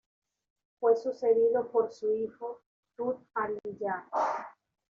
Fue 0.79 0.95
sucedido 0.95 1.69
por 1.71 1.91
su 1.93 2.11
hijo, 2.11 2.63
Tudhaliya. 2.95 4.07